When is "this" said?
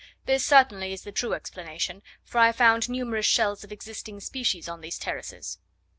0.25-0.43